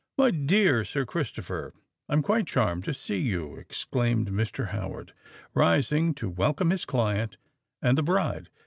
"My 0.17 0.31
dear 0.31 0.83
Sir 0.83 1.05
Christopher, 1.05 1.75
I 2.09 2.13
am 2.13 2.23
quite 2.23 2.47
charmed 2.47 2.85
to 2.85 2.91
see 2.95 3.19
you" 3.19 3.55
exclaimed 3.57 4.29
Mr. 4.31 4.69
Howard, 4.69 5.13
rising 5.53 6.15
to 6.15 6.27
welcome 6.27 6.71
his 6.71 6.85
client 6.85 7.37
and 7.83 7.95
the 7.99 8.01
bride. 8.01 8.49